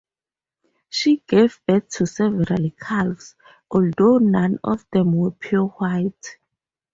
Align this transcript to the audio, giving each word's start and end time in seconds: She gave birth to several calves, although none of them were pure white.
She 0.89 1.17
gave 1.27 1.61
birth 1.67 1.89
to 1.97 2.07
several 2.07 2.71
calves, 2.71 3.35
although 3.69 4.17
none 4.17 4.57
of 4.63 4.83
them 4.91 5.11
were 5.13 5.29
pure 5.29 5.67
white. 5.67 6.39